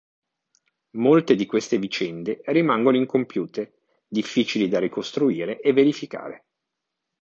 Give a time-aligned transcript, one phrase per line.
[0.97, 6.45] Molte di queste vicende rimangono incompiute, difficili da ricostruire e verificare.